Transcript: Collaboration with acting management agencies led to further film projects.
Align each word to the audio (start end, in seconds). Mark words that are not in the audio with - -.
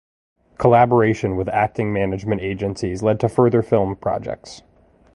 Collaboration 0.57 1.35
with 1.35 1.47
acting 1.49 1.93
management 1.93 2.41
agencies 2.41 3.03
led 3.03 3.19
to 3.19 3.29
further 3.29 3.61
film 3.61 3.95
projects. 3.95 4.63